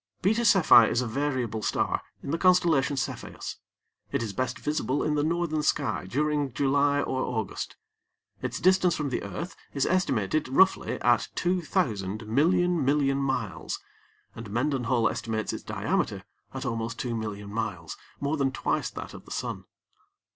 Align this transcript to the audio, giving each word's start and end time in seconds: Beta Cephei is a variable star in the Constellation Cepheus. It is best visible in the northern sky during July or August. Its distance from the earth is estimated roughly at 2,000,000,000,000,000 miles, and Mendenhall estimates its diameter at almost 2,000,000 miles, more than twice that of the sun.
Beta 0.23 0.41
Cephei 0.43 0.89
is 0.89 1.03
a 1.03 1.07
variable 1.07 1.61
star 1.61 2.01
in 2.23 2.31
the 2.31 2.39
Constellation 2.39 2.97
Cepheus. 2.97 3.57
It 4.11 4.23
is 4.23 4.33
best 4.33 4.57
visible 4.57 5.03
in 5.03 5.13
the 5.13 5.21
northern 5.23 5.61
sky 5.61 6.07
during 6.09 6.51
July 6.53 7.01
or 7.03 7.21
August. 7.21 7.75
Its 8.41 8.59
distance 8.59 8.95
from 8.95 9.09
the 9.11 9.21
earth 9.21 9.55
is 9.75 9.85
estimated 9.85 10.49
roughly 10.49 10.99
at 11.01 11.27
2,000,000,000,000,000 11.35 13.15
miles, 13.15 13.79
and 14.33 14.49
Mendenhall 14.49 15.07
estimates 15.07 15.53
its 15.53 15.61
diameter 15.63 16.23
at 16.51 16.65
almost 16.65 16.97
2,000,000 16.97 17.47
miles, 17.51 17.95
more 18.19 18.37
than 18.37 18.51
twice 18.51 18.89
that 18.89 19.13
of 19.13 19.25
the 19.25 19.29
sun. 19.31 19.65